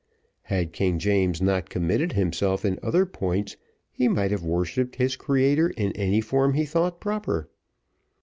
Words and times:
Had 0.45 0.73
King 0.73 0.97
James 0.97 1.43
not 1.43 1.69
committed 1.69 2.13
himself 2.13 2.65
in 2.65 2.79
other 2.81 3.05
points, 3.05 3.55
he 3.91 4.07
might 4.07 4.31
have 4.31 4.41
worshipped 4.43 4.95
his 4.95 5.15
Creator 5.15 5.69
in 5.77 5.91
any 5.91 6.21
form 6.21 6.53
he 6.55 6.65
thought 6.65 6.99
proper. 6.99 7.47